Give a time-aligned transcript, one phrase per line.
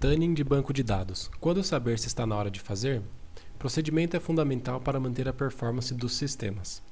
[0.00, 1.30] Tuning de banco de dados.
[1.40, 3.02] Quando saber se está na hora de fazer?
[3.58, 6.82] Procedimento é fundamental para manter a performance dos sistemas.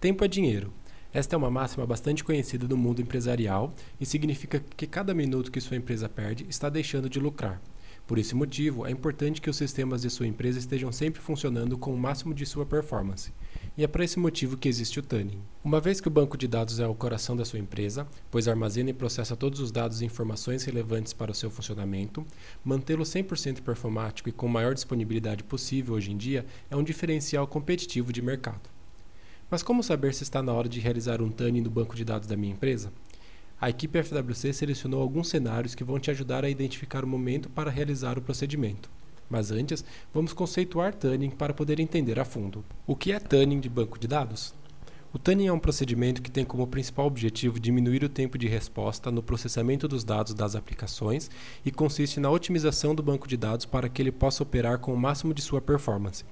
[0.00, 0.72] Tempo é dinheiro.
[1.14, 5.60] Esta é uma máxima bastante conhecida no mundo empresarial e significa que cada minuto que
[5.60, 7.60] sua empresa perde está deixando de lucrar.
[8.08, 11.94] Por esse motivo, é importante que os sistemas de sua empresa estejam sempre funcionando com
[11.94, 13.32] o máximo de sua performance.
[13.74, 15.40] E é para esse motivo que existe o Tuning.
[15.64, 18.90] Uma vez que o banco de dados é o coração da sua empresa, pois armazena
[18.90, 22.26] e processa todos os dados e informações relevantes para o seu funcionamento,
[22.62, 28.12] mantê-lo 100% performático e com maior disponibilidade possível hoje em dia é um diferencial competitivo
[28.12, 28.68] de mercado.
[29.50, 32.28] Mas como saber se está na hora de realizar um Tuning no banco de dados
[32.28, 32.92] da minha empresa?
[33.58, 37.70] A equipe FWC selecionou alguns cenários que vão te ajudar a identificar o momento para
[37.70, 38.90] realizar o procedimento.
[39.32, 39.82] Mas antes,
[40.12, 42.62] vamos conceituar Tuning para poder entender a fundo.
[42.86, 44.52] O que é Tuning de banco de dados?
[45.10, 49.10] O Tuning é um procedimento que tem como principal objetivo diminuir o tempo de resposta
[49.10, 51.30] no processamento dos dados das aplicações
[51.64, 55.00] e consiste na otimização do banco de dados para que ele possa operar com o
[55.00, 56.26] máximo de sua performance.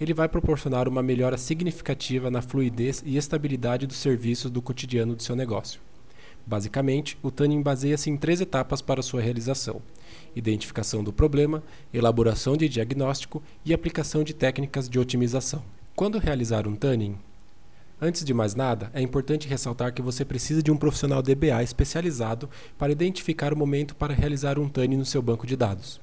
[0.00, 5.24] Ele vai proporcionar uma melhora significativa na fluidez e estabilidade dos serviços do cotidiano do
[5.24, 5.80] seu negócio.
[6.48, 9.82] Basicamente, o tuning baseia-se em três etapas para sua realização:
[10.34, 15.62] identificação do problema, elaboração de diagnóstico e aplicação de técnicas de otimização.
[15.94, 17.18] Quando realizar um tuning,
[18.00, 22.48] Antes de mais nada, é importante ressaltar que você precisa de um profissional DBA especializado
[22.78, 26.00] para identificar o momento para realizar um tuning no seu banco de dados.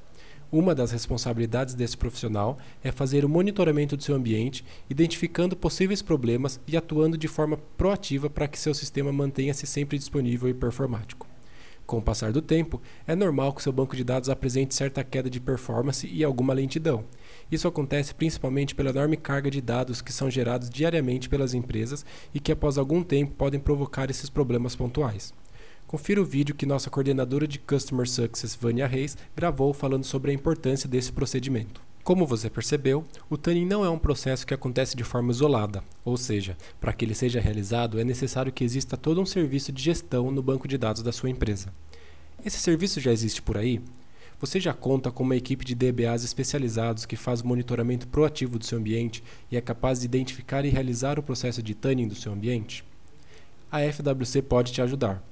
[0.56, 6.62] Uma das responsabilidades desse profissional é fazer o monitoramento do seu ambiente, identificando possíveis problemas
[6.66, 11.28] e atuando de forma proativa para que seu sistema mantenha-se sempre disponível e performático.
[11.86, 15.30] Com o passar do tempo, é normal que seu banco de dados apresente certa queda
[15.30, 17.04] de performance e alguma lentidão.
[17.52, 22.40] Isso acontece principalmente pela enorme carga de dados que são gerados diariamente pelas empresas e
[22.40, 25.34] que, após algum tempo, podem provocar esses problemas pontuais.
[25.88, 30.34] Confira o vídeo que nossa coordenadora de Customer Success, Vânia Reis, gravou falando sobre a
[30.34, 31.80] importância desse procedimento.
[32.04, 36.18] Como você percebeu, o tuning não é um processo que acontece de forma isolada, ou
[36.18, 40.32] seja, para que ele seja realizado é necessário que exista todo um serviço de gestão
[40.32, 41.72] no banco de dados da sua empresa.
[42.44, 43.80] Esse serviço já existe por aí?
[44.40, 48.80] Você já conta com uma equipe de DBAs especializados que faz monitoramento proativo do seu
[48.80, 52.84] ambiente e é capaz de identificar e realizar o processo de tuning do seu ambiente?
[53.72, 55.24] A FWC pode te ajudar.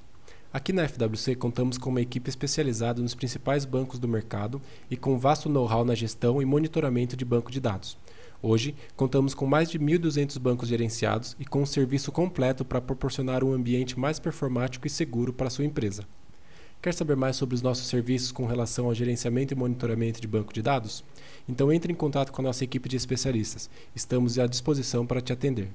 [0.54, 5.18] Aqui na FWC contamos com uma equipe especializada nos principais bancos do mercado e com
[5.18, 7.98] vasto know-how na gestão e monitoramento de banco de dados.
[8.40, 13.42] Hoje, contamos com mais de 1.200 bancos gerenciados e com um serviço completo para proporcionar
[13.42, 16.04] um ambiente mais performático e seguro para sua empresa.
[16.80, 20.52] Quer saber mais sobre os nossos serviços com relação ao gerenciamento e monitoramento de banco
[20.52, 21.02] de dados?
[21.48, 23.68] Então entre em contato com a nossa equipe de especialistas.
[23.92, 25.72] Estamos à disposição para te atender.